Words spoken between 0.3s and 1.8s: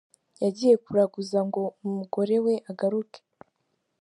Yagiye kuraguza ngo